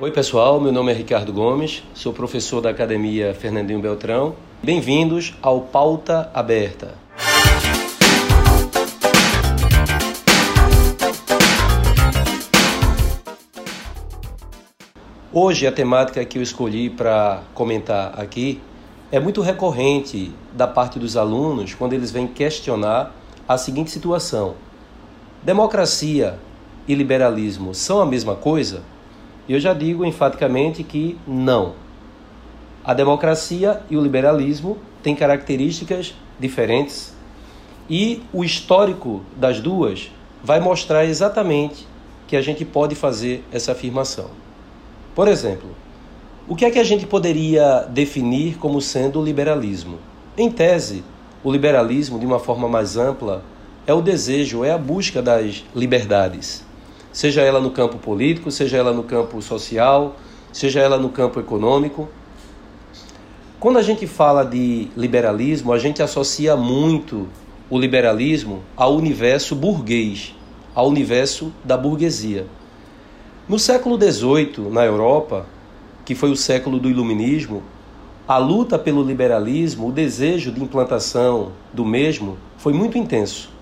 [0.00, 0.60] Oi, pessoal.
[0.60, 4.36] Meu nome é Ricardo Gomes, sou professor da Academia Fernandinho Beltrão.
[4.62, 6.94] Bem-vindos ao Pauta Aberta.
[15.32, 18.60] Hoje, a temática que eu escolhi para comentar aqui
[19.10, 23.12] é muito recorrente da parte dos alunos quando eles vêm questionar
[23.48, 24.54] a seguinte situação:
[25.42, 26.38] democracia
[26.86, 28.84] e liberalismo são a mesma coisa?
[29.48, 31.74] Eu já digo enfaticamente que não.
[32.84, 37.14] A democracia e o liberalismo têm características diferentes
[37.88, 40.10] e o histórico das duas
[40.44, 41.86] vai mostrar exatamente
[42.26, 44.26] que a gente pode fazer essa afirmação.
[45.14, 45.70] Por exemplo,
[46.46, 49.98] o que é que a gente poderia definir como sendo o liberalismo?
[50.36, 51.02] Em tese,
[51.42, 53.42] o liberalismo, de uma forma mais ampla,
[53.86, 56.64] é o desejo, é a busca das liberdades,
[57.18, 60.14] seja ela no campo político, seja ela no campo social,
[60.52, 62.08] seja ela no campo econômico.
[63.58, 67.26] Quando a gente fala de liberalismo, a gente associa muito
[67.68, 70.32] o liberalismo ao universo burguês,
[70.72, 72.46] ao universo da burguesia.
[73.48, 75.44] No século XVIII, na Europa,
[76.04, 77.64] que foi o século do iluminismo,
[78.28, 83.57] a luta pelo liberalismo, o desejo de implantação do mesmo foi muito intenso.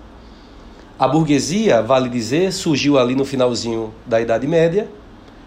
[0.99, 4.87] A burguesia, vale dizer, surgiu ali no finalzinho da Idade Média.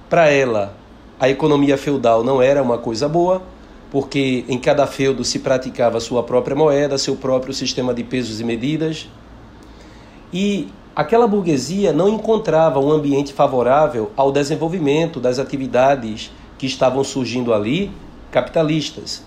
[0.09, 0.77] Para ela,
[1.19, 3.43] a economia feudal não era uma coisa boa,
[3.91, 8.45] porque em cada feudo se praticava sua própria moeda, seu próprio sistema de pesos e
[8.45, 9.09] medidas.
[10.33, 17.53] E aquela burguesia não encontrava um ambiente favorável ao desenvolvimento das atividades que estavam surgindo
[17.53, 17.91] ali
[18.31, 19.25] capitalistas.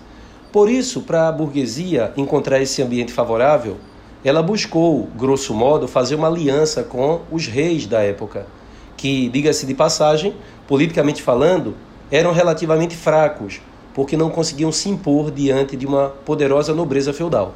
[0.53, 3.75] Por isso, para a burguesia encontrar esse ambiente favorável,
[4.23, 8.47] ela buscou, grosso modo, fazer uma aliança com os reis da época,
[8.95, 10.35] que, diga-se de passagem,
[10.67, 11.75] politicamente falando,
[12.09, 13.59] eram relativamente fracos,
[13.93, 17.53] porque não conseguiam se impor diante de uma poderosa nobreza feudal.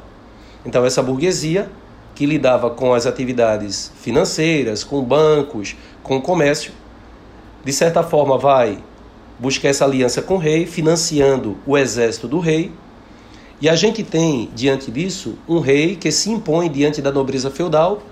[0.64, 1.70] Então, essa burguesia,
[2.14, 6.72] que lidava com as atividades financeiras, com bancos, com o comércio,
[7.64, 8.78] de certa forma vai
[9.38, 12.72] buscar essa aliança com o rei, financiando o exército do rei.
[13.60, 18.02] E a gente tem, diante disso, um rei que se impõe diante da nobreza feudal,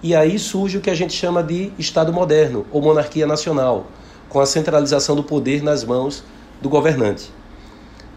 [0.00, 3.86] e aí surge o que a gente chama de Estado moderno ou monarquia nacional,
[4.28, 6.22] com a centralização do poder nas mãos
[6.62, 7.32] do governante.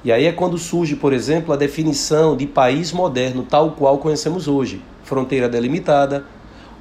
[0.03, 4.47] E aí é quando surge, por exemplo, a definição de país moderno tal qual conhecemos
[4.47, 6.25] hoje: fronteira delimitada,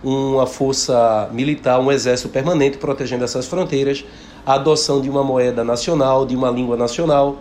[0.04, 4.04] uma força militar, um exército permanente protegendo essas fronteiras,
[4.44, 7.38] a adoção de uma moeda nacional, de uma língua nacional.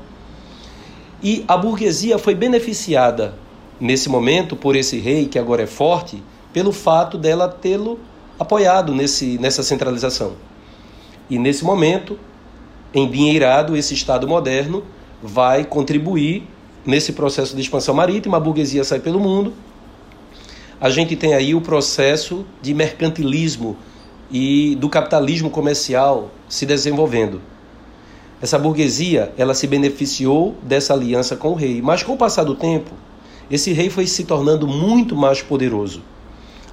[1.22, 3.36] E a burguesia foi beneficiada
[3.80, 6.22] nesse momento por esse rei que agora é forte,
[6.54, 8.00] pelo fato dela tê-lo
[8.40, 10.34] apoiado nesse, nessa centralização.
[11.30, 12.20] E nesse momento,
[12.94, 14.84] endinheirado, esse Estado moderno
[15.22, 16.48] vai contribuir
[16.86, 19.54] nesse processo de expansão marítima, a burguesia sai pelo mundo.
[20.80, 23.76] A gente tem aí o processo de mercantilismo
[24.30, 27.42] e do capitalismo comercial se desenvolvendo.
[28.42, 32.56] Essa burguesia, ela se beneficiou dessa aliança com o rei, mas com o passar do
[32.56, 32.92] tempo,
[33.50, 36.02] esse rei foi se tornando muito mais poderoso,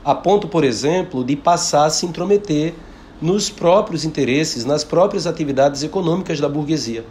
[0.04, 2.74] a ponto, por exemplo, de passar a se intrometer
[3.20, 7.04] nos próprios interesses, nas próprias atividades econômicas da burguesia.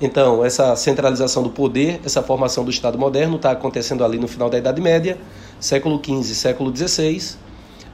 [0.00, 4.48] Então, essa centralização do poder, essa formação do Estado moderno está acontecendo ali no final
[4.48, 5.18] da Idade Média,
[5.60, 7.36] século XV, século XVI,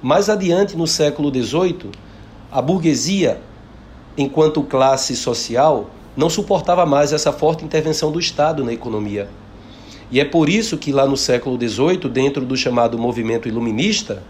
[0.00, 1.90] mais adiante, no século XVIII,
[2.50, 3.40] a burguesia,
[4.18, 9.28] enquanto classe social, não suportava mais essa forte intervenção do Estado na economia.
[10.10, 14.22] E é por isso que lá no século XVIII, dentro do chamado movimento iluminista,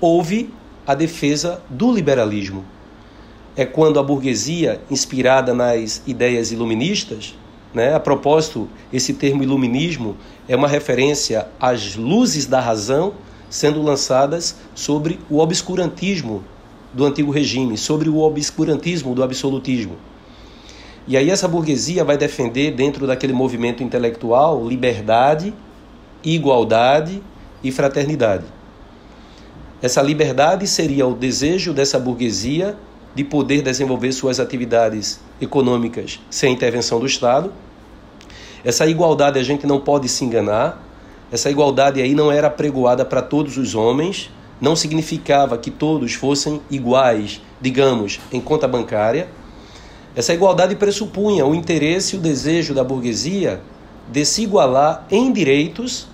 [0.00, 0.52] houve
[0.84, 2.64] a defesa do liberalismo.
[3.54, 7.36] É quando a burguesia, inspirada nas ideias iluministas,
[7.72, 10.16] né, a propósito, esse termo iluminismo
[10.48, 13.14] é uma referência às luzes da razão
[13.48, 16.42] sendo lançadas sobre o obscurantismo
[16.92, 19.96] do antigo regime, sobre o obscurantismo do absolutismo.
[21.06, 25.54] E aí essa burguesia vai defender dentro daquele movimento intelectual liberdade,
[26.22, 27.22] igualdade
[27.62, 28.44] e fraternidade.
[29.82, 32.76] Essa liberdade seria o desejo dessa burguesia
[33.14, 37.52] de poder desenvolver suas atividades econômicas sem intervenção do Estado.
[38.64, 40.86] Essa igualdade a gente não pode se enganar,
[41.32, 46.60] essa igualdade aí não era pregoada para todos os homens, não significava que todos fossem
[46.70, 49.28] iguais, digamos, em conta bancária.
[50.14, 53.60] Essa igualdade pressupunha o interesse e o desejo da burguesia
[54.10, 56.08] de se igualar em direitos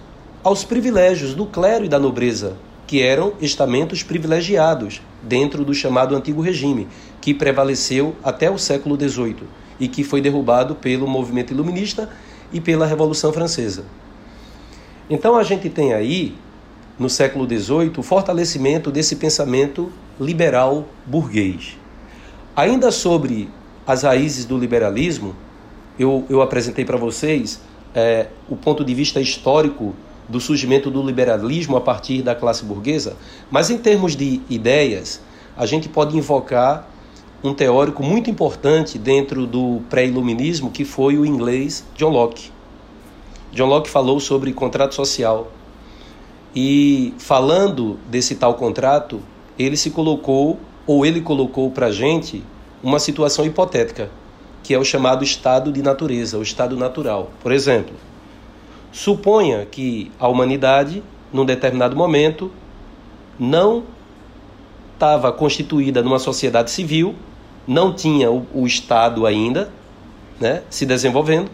[0.45, 2.57] aos privilégios do clero e da nobreza
[2.87, 6.87] que eram estamentos privilegiados dentro do chamado Antigo Regime,
[7.21, 9.43] que prevaleceu até o século XVIII
[9.81, 12.09] e que foi derrubado pelo movimento iluminista
[12.53, 13.85] e pela Revolução Francesa.
[15.11, 16.35] Então a gente tem aí,
[16.99, 21.77] no século XVIII, o fortalecimento desse pensamento liberal burguês.
[22.55, 23.51] Ainda sobre
[23.87, 25.37] as raízes do liberalismo,
[25.99, 27.61] eu, eu apresentei para vocês
[27.95, 29.95] é, o ponto de vista histórico
[30.29, 33.17] do surgimento do liberalismo a partir da classe burguesa,
[33.51, 35.21] mas em termos de ideias,
[35.57, 36.89] a gente pode invocar
[37.45, 42.51] um teórico muito importante dentro do pré-iluminismo, que foi o inglês John Locke.
[43.53, 45.53] John Locke falou sobre contrato social.
[46.59, 49.21] E falando desse tal contrato,
[49.59, 52.43] ele se colocou, ou ele colocou para a gente,
[52.83, 54.11] uma situação hipotética,
[54.63, 57.31] que é o chamado estado de natureza, o estado natural.
[57.43, 57.95] Por exemplo,
[58.91, 62.51] suponha que a humanidade, num determinado momento,
[63.39, 63.85] não
[64.95, 67.15] estava constituída numa sociedade civil,
[67.67, 69.69] não tinha o, o Estado ainda
[70.41, 71.51] né, se desenvolvendo,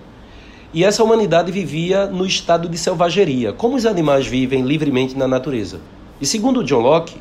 [0.75, 5.81] e essa humanidade vivia no estado de selvageria, como os animais vivem livremente na natureza.
[6.19, 7.17] E segundo John Locke,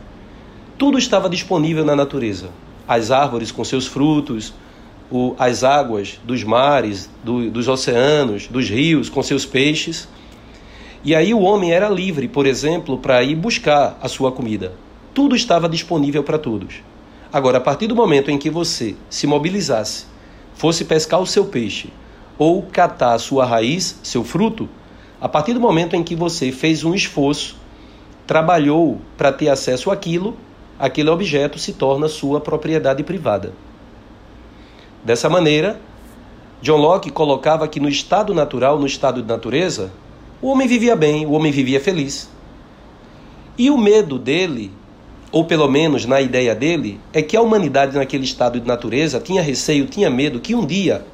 [0.78, 2.50] tudo estava disponível na natureza.
[2.88, 4.54] As árvores com seus frutos,
[5.12, 10.08] o, as águas dos mares, do, dos oceanos, dos rios com seus peixes.
[11.04, 14.74] E aí o homem era livre, por exemplo, para ir buscar a sua comida.
[15.14, 16.76] Tudo estava disponível para todos.
[17.34, 20.06] Agora, a partir do momento em que você se mobilizasse,
[20.54, 21.90] fosse pescar o seu peixe
[22.42, 24.68] ou catar sua raiz, seu fruto,
[25.22, 27.56] a partir do momento em que você fez um esforço,
[28.26, 30.36] trabalhou para ter acesso àquilo,
[30.80, 33.54] aquele objeto se torna sua propriedade privada.
[35.06, 35.80] Dessa maneira,
[36.64, 39.92] John Locke colocava que no estado natural, no estado de natureza,
[40.42, 42.28] o homem vivia bem, o homem vivia feliz.
[43.56, 44.72] E o medo dele
[45.32, 49.42] ou pelo menos na ideia dele, é que a humanidade naquele estado de natureza tinha
[49.42, 51.06] receio, tinha medo que um dia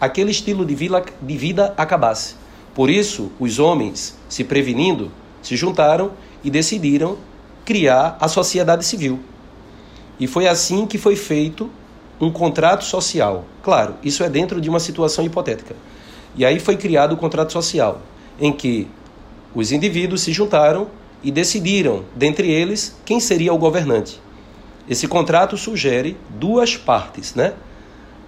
[0.00, 2.34] aquele estilo de vida, de vida acabasse.
[2.74, 5.10] Por isso, os homens, se prevenindo,
[5.42, 6.12] se juntaram
[6.42, 7.18] e decidiram
[7.64, 9.20] criar a sociedade civil.
[10.18, 11.70] E foi assim que foi feito
[12.20, 13.44] um contrato social.
[13.62, 15.74] Claro, isso é dentro de uma situação hipotética.
[16.36, 18.00] E aí foi criado o contrato social,
[18.40, 18.86] em que
[19.54, 20.88] os indivíduos se juntaram
[21.22, 24.20] e decidiram, dentre eles, quem seria o governante.
[24.88, 27.54] Esse contrato sugere duas partes, né?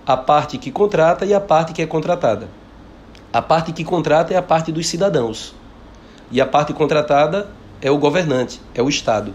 [0.04, 2.48] A parte que contrata e a parte que é contratada.
[3.32, 5.54] A parte que contrata é a parte dos cidadãos.
[6.28, 7.48] E a parte contratada
[7.80, 9.32] é o governante, é o Estado.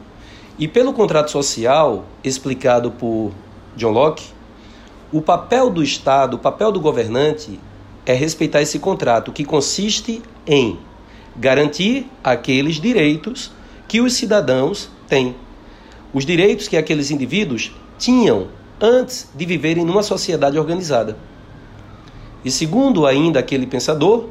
[0.60, 3.32] E pelo contrato social, explicado por
[3.78, 4.26] John Locke,
[5.10, 7.58] o papel do Estado, o papel do governante
[8.06, 10.78] é respeitar esse contrato, que consiste em
[11.34, 13.52] garantir aqueles direitos
[13.88, 15.34] que os cidadãos têm.
[16.14, 18.48] Os direitos que aqueles indivíduos tinham
[18.80, 21.18] antes de viverem numa sociedade organizada.
[22.44, 24.30] E segundo ainda aquele pensador,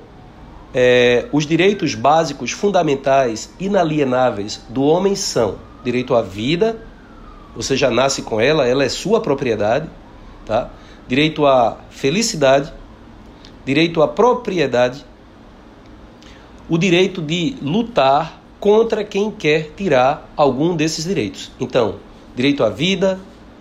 [0.75, 6.79] é, os direitos básicos fundamentais, inalienáveis do homem são direito à vida,
[7.55, 9.89] você já nasce com ela, ela é sua propriedade,
[10.45, 10.71] tá?
[11.09, 12.73] direito à felicidade,
[13.65, 15.05] direito à propriedade,
[16.69, 21.51] o direito de lutar contra quem quer tirar algum desses direitos.
[21.61, 21.97] Então,
[22.35, 23.19] direito à vida,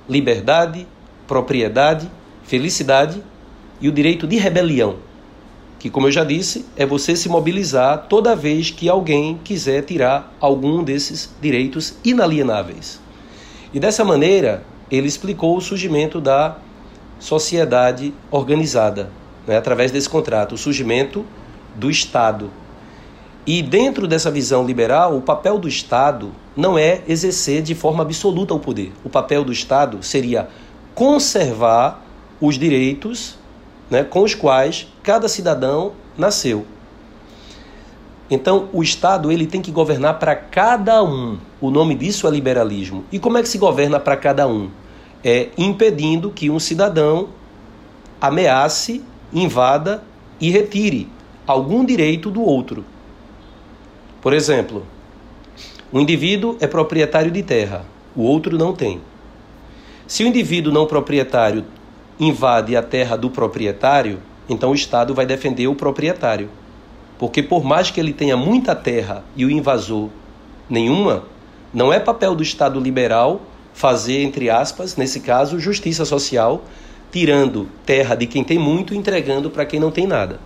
[0.10, 0.88] liberdade,
[1.28, 2.10] propriedade,
[2.44, 3.24] felicidade
[3.82, 4.98] e o direito de rebelião,
[5.80, 10.34] que, como eu já disse, é você se mobilizar toda vez que alguém quiser tirar
[10.40, 13.00] algum desses direitos inalienáveis.
[13.74, 16.58] E dessa maneira, ele explicou o surgimento da
[17.20, 19.12] sociedade organizada,
[19.46, 21.26] né, através desse contrato, o surgimento
[21.76, 22.50] do Estado,
[23.46, 28.54] e dentro dessa visão liberal, o papel do Estado não é exercer de forma absoluta
[28.54, 28.92] o poder.
[29.04, 30.50] O papel do Estado seria
[30.96, 32.04] conservar
[32.42, 33.38] os direitos
[33.90, 36.66] né, com os quais cada cidadão nasceu.
[38.32, 41.38] Então, o Estado ele tem que governar para cada um.
[41.62, 43.04] O nome disso é liberalismo.
[43.12, 44.72] E como é que se governa para cada um?
[45.24, 47.30] É impedindo que um cidadão
[48.20, 50.04] ameace, invada
[50.42, 51.08] e retire
[51.46, 52.84] algum direito do outro.
[54.26, 54.84] Por exemplo,
[55.94, 59.00] um indivíduo é proprietário de terra, o outro não tem.
[60.08, 61.64] Se o indivíduo não proprietário
[62.20, 64.18] invade a terra do proprietário,
[64.50, 66.50] então o Estado vai defender o proprietário.
[67.20, 70.10] Porque por mais que ele tenha muita terra e o invasor
[70.68, 71.26] nenhuma,
[71.72, 73.42] não é papel do Estado liberal
[73.76, 76.64] fazer, entre aspas, nesse caso, justiça social,
[77.12, 80.40] tirando terra de quem tem muito e entregando para quem não tem nada.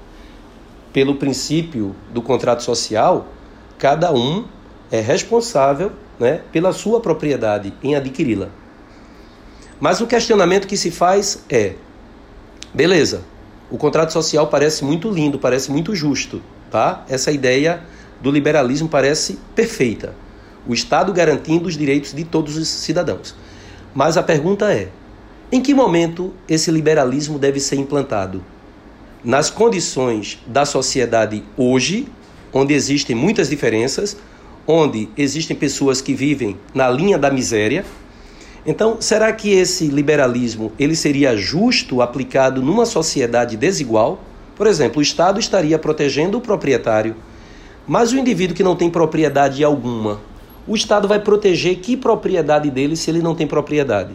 [0.91, 3.38] Pelo princípio do contrato social,
[3.79, 4.45] cada um
[4.91, 8.49] é responsável né, pela sua propriedade em adquiri-la.
[9.79, 11.73] Mas o questionamento que se faz é:
[12.73, 13.23] beleza,
[13.71, 17.05] o contrato social parece muito lindo, parece muito justo, tá?
[17.07, 17.81] Essa ideia
[18.19, 20.13] do liberalismo parece perfeita.
[20.67, 23.33] O Estado garantindo os direitos de todos os cidadãos.
[23.95, 24.89] Mas a pergunta é:
[25.49, 28.43] em que momento esse liberalismo deve ser implantado?
[29.23, 32.07] Nas condições da sociedade hoje,
[32.53, 34.17] onde existem muitas diferenças,
[34.67, 37.85] onde existem pessoas que vivem na linha da miséria.
[38.65, 44.21] Então, será que esse liberalismo ele seria justo aplicado numa sociedade desigual?
[44.55, 47.15] Por exemplo, o Estado estaria protegendo o proprietário,
[47.87, 50.19] mas o indivíduo que não tem propriedade alguma,
[50.67, 54.13] o Estado vai proteger que propriedade dele se ele não tem propriedade?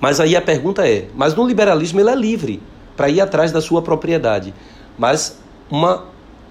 [0.00, 2.62] Mas aí a pergunta é: mas no liberalismo ele é livre
[2.96, 4.52] para ir atrás da sua propriedade.
[4.98, 5.38] Mas
[5.70, 6.04] uma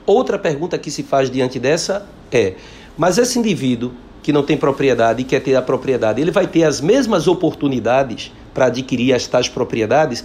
[0.05, 2.55] outra pergunta que se faz diante dessa é:
[2.97, 3.91] mas esse indivíduo
[4.21, 8.31] que não tem propriedade e quer ter a propriedade, ele vai ter as mesmas oportunidades
[8.53, 10.23] para adquirir as tais propriedades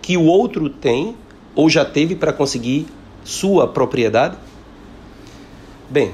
[0.00, 1.16] que o outro tem
[1.54, 2.86] ou já teve para conseguir
[3.24, 4.36] sua propriedade?
[5.88, 6.12] Bem,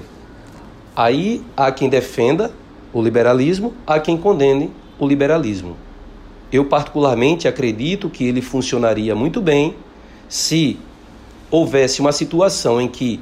[0.95, 2.51] aí há quem defenda
[2.93, 5.77] o liberalismo, há quem condene o liberalismo.
[6.51, 9.75] Eu, particularmente, acredito que ele funcionaria muito bem
[10.29, 10.79] se
[11.51, 13.21] houvesse uma situação em que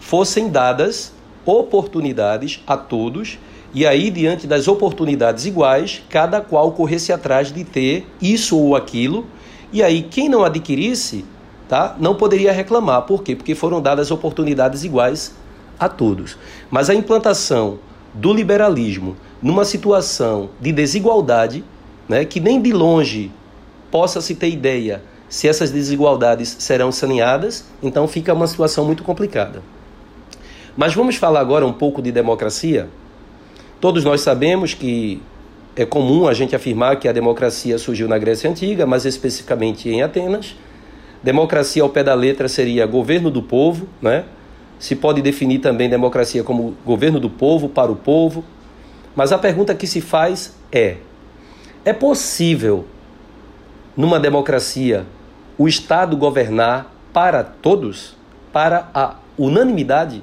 [0.00, 1.12] fossem dadas
[1.44, 3.38] oportunidades a todos
[3.74, 9.26] e aí, diante das oportunidades iguais, cada qual corresse atrás de ter isso ou aquilo,
[9.70, 11.24] e aí quem não adquirisse,
[11.68, 13.02] tá, não poderia reclamar.
[13.02, 13.36] Por quê?
[13.36, 15.34] Porque foram dadas oportunidades iguais
[15.78, 16.38] a todos.
[16.70, 17.78] Mas a implantação
[18.14, 21.62] do liberalismo numa situação de desigualdade,
[22.08, 23.30] né, que nem de longe
[23.90, 29.62] possa se ter ideia se essas desigualdades serão saneadas, então fica uma situação muito complicada.
[30.76, 32.88] Mas vamos falar agora um pouco de democracia.
[33.80, 35.20] Todos nós sabemos que
[35.76, 40.02] é comum a gente afirmar que a democracia surgiu na Grécia Antiga, mas especificamente em
[40.02, 40.56] Atenas.
[41.22, 44.24] Democracia ao pé da letra seria governo do povo, né?
[44.78, 48.44] Se pode definir também democracia como governo do povo, para o povo.
[49.14, 50.98] Mas a pergunta que se faz é:
[51.84, 52.86] é possível,
[53.96, 55.04] numa democracia,
[55.58, 58.16] o Estado governar para todos,
[58.52, 60.22] para a unanimidade?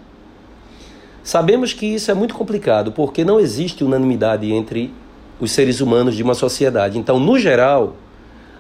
[1.23, 4.93] Sabemos que isso é muito complicado, porque não existe unanimidade entre
[5.39, 6.97] os seres humanos de uma sociedade.
[6.97, 7.95] Então, no geral,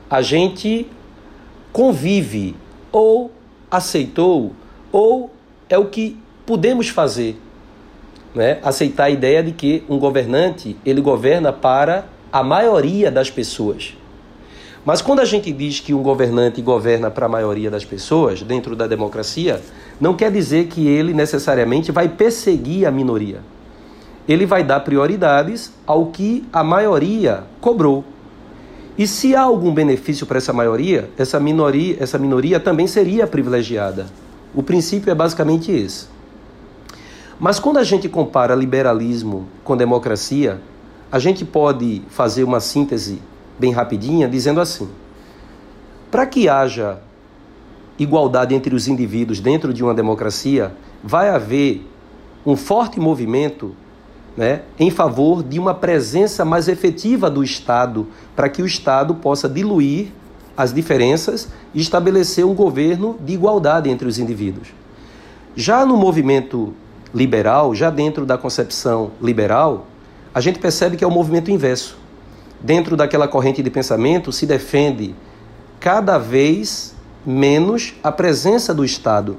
[0.09, 0.87] a gente
[1.71, 2.55] convive
[2.91, 3.31] ou
[3.69, 4.53] aceitou
[4.91, 5.31] ou
[5.69, 7.39] é o que podemos fazer.
[8.33, 8.59] Né?
[8.63, 13.95] Aceitar a ideia de que um governante ele governa para a maioria das pessoas.
[14.85, 18.75] Mas quando a gente diz que um governante governa para a maioria das pessoas, dentro
[18.75, 19.59] da democracia,
[19.99, 23.39] não quer dizer que ele necessariamente vai perseguir a minoria.
[24.27, 28.03] Ele vai dar prioridades ao que a maioria cobrou.
[28.95, 34.05] E se há algum benefício para essa maioria, essa minoria, essa minoria também seria privilegiada.
[34.53, 36.07] O princípio é basicamente esse.
[37.39, 40.61] Mas quando a gente compara liberalismo com democracia,
[41.11, 43.19] a gente pode fazer uma síntese
[43.59, 44.89] bem rapidinha, dizendo assim:
[46.11, 46.99] para que haja
[47.97, 51.85] igualdade entre os indivíduos dentro de uma democracia, vai haver
[52.45, 53.75] um forte movimento
[54.35, 59.47] né, em favor de uma presença mais efetiva do Estado, para que o Estado possa
[59.47, 60.07] diluir
[60.57, 64.69] as diferenças e estabelecer um governo de igualdade entre os indivíduos.
[65.55, 66.73] Já no movimento
[67.13, 69.87] liberal, já dentro da concepção liberal,
[70.33, 71.97] a gente percebe que é o movimento inverso
[72.65, 75.13] dentro daquela corrente de pensamento, se defende
[75.79, 79.37] cada vez menos a presença do Estado.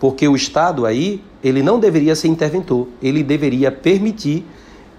[0.00, 4.44] Porque o Estado aí, ele não deveria ser interventor, ele deveria permitir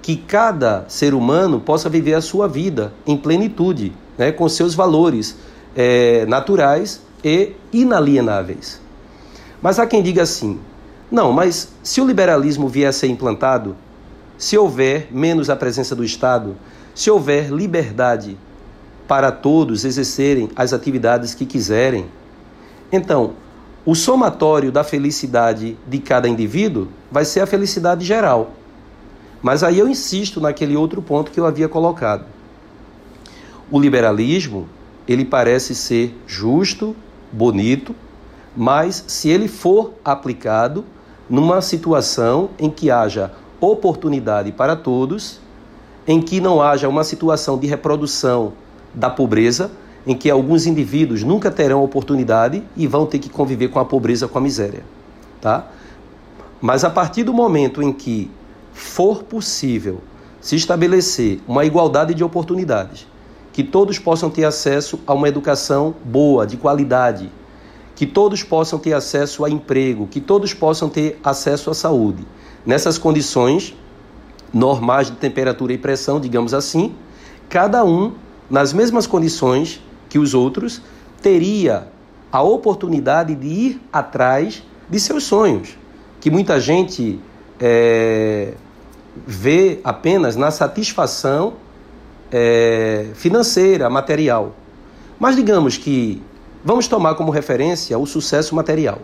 [0.01, 5.35] que cada ser humano possa viver a sua vida em plenitude, né, com seus valores
[5.75, 8.81] é, naturais e inalienáveis.
[9.61, 10.57] Mas há quem diga assim:
[11.11, 13.75] não, mas se o liberalismo vier a ser implantado,
[14.37, 16.55] se houver menos a presença do Estado,
[16.99, 18.37] se houver liberdade
[19.07, 22.07] para todos exercerem as atividades que quiserem,
[22.91, 23.35] então
[23.85, 28.51] o somatório da felicidade de cada indivíduo vai ser a felicidade geral.
[29.41, 32.25] Mas aí eu insisto naquele outro ponto que eu havia colocado.
[33.71, 34.67] O liberalismo,
[35.07, 36.93] ele parece ser justo,
[37.31, 37.95] bonito,
[38.57, 40.83] mas se ele for aplicado
[41.29, 45.39] numa situação em que haja oportunidade para todos,
[46.07, 48.53] em que não haja uma situação de reprodução
[48.93, 49.71] da pobreza,
[50.05, 54.27] em que alguns indivíduos nunca terão oportunidade e vão ter que conviver com a pobreza,
[54.27, 54.83] com a miséria,
[55.39, 55.67] tá?
[56.61, 58.29] Mas a partir do momento em que
[58.73, 60.01] for possível
[60.41, 63.07] se estabelecer uma igualdade de oportunidades,
[63.51, 67.29] que todos possam ter acesso a uma educação boa, de qualidade,
[67.95, 72.25] que todos possam ter acesso a emprego, que todos possam ter acesso à saúde.
[72.65, 73.75] Nessas condições
[74.53, 76.93] normais de temperatura e pressão, digamos assim,
[77.47, 78.13] cada um,
[78.49, 80.81] nas mesmas condições que os outros,
[81.21, 81.87] teria
[82.31, 85.77] a oportunidade de ir atrás de seus sonhos,
[86.19, 87.19] que muita gente
[87.59, 88.53] é,
[89.25, 91.53] vê apenas na satisfação
[92.31, 94.55] é, financeira, material.
[95.19, 96.21] Mas digamos que
[96.63, 98.99] vamos tomar como referência o sucesso material.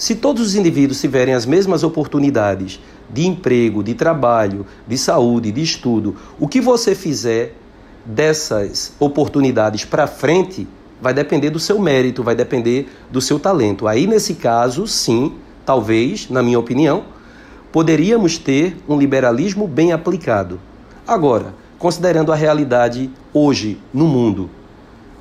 [0.00, 2.80] Se todos os indivíduos tiverem as mesmas oportunidades
[3.10, 7.54] de emprego, de trabalho, de saúde, de estudo, o que você fizer
[8.02, 10.66] dessas oportunidades para frente
[11.02, 13.86] vai depender do seu mérito, vai depender do seu talento.
[13.86, 15.34] Aí, nesse caso, sim,
[15.66, 17.04] talvez, na minha opinião,
[17.70, 20.58] poderíamos ter um liberalismo bem aplicado.
[21.06, 24.48] Agora, considerando a realidade hoje no mundo,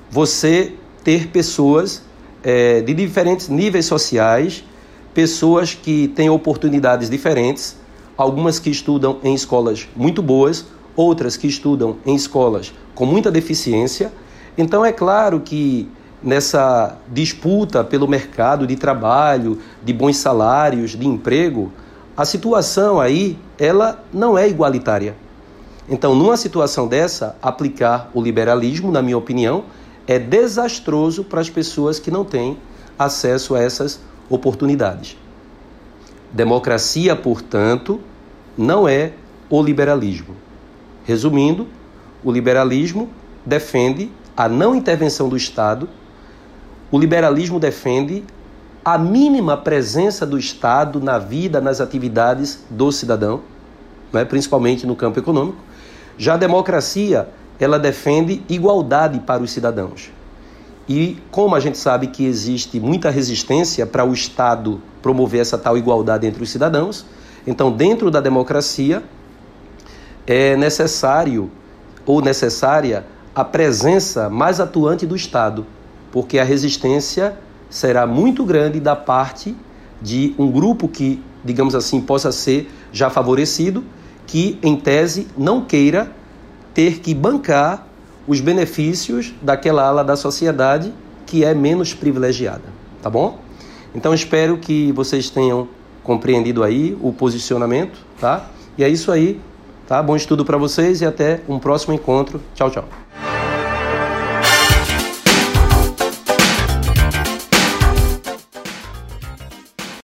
[0.09, 0.71] você
[1.03, 2.01] ter pessoas
[2.41, 4.63] é, de diferentes níveis sociais,
[5.19, 7.75] pessoas que têm oportunidades diferentes,
[8.15, 14.13] algumas que estudam em escolas muito boas, outras que estudam em escolas com muita deficiência
[14.57, 15.89] então é claro que
[16.21, 21.71] nessa disputa pelo mercado de trabalho, de bons salários, de emprego,
[22.15, 25.15] a situação aí ela não é igualitária.
[25.89, 29.63] Então, numa situação dessa, aplicar o liberalismo, na minha opinião,
[30.07, 32.57] é desastroso para as pessoas que não têm
[32.97, 33.99] acesso a essas
[34.29, 35.17] oportunidades.
[36.31, 37.99] Democracia, portanto,
[38.57, 39.13] não é
[39.49, 40.35] o liberalismo.
[41.03, 41.67] Resumindo,
[42.23, 43.09] o liberalismo
[43.45, 45.89] defende a não intervenção do Estado,
[46.91, 48.23] o liberalismo defende
[48.83, 53.41] a mínima presença do Estado na vida, nas atividades do cidadão,
[54.13, 55.57] né, principalmente no campo econômico.
[56.17, 60.11] Já a democracia, ela defende igualdade para os cidadãos.
[60.89, 65.77] E como a gente sabe que existe muita resistência para o Estado promover essa tal
[65.77, 67.05] igualdade entre os cidadãos,
[67.45, 69.03] então dentro da democracia
[70.25, 71.51] é necessário
[72.07, 75.63] ou necessária a presença mais atuante do Estado,
[76.11, 77.37] porque a resistência
[77.69, 79.55] será muito grande da parte
[80.01, 83.83] de um grupo que, digamos assim, possa ser já favorecido,
[84.25, 86.11] que em tese não queira
[86.73, 87.87] ter que bancar
[88.29, 90.93] os benefícios daquela ala da sociedade
[91.25, 92.61] que é menos privilegiada,
[93.01, 93.39] tá bom?
[93.93, 95.67] Então espero que vocês tenham
[96.03, 98.45] compreendido aí o posicionamento, tá?
[98.77, 99.41] E é isso aí,
[99.87, 100.01] tá?
[100.03, 102.39] Bom estudo para vocês e até um próximo encontro.
[102.53, 103.08] Tchau, tchau.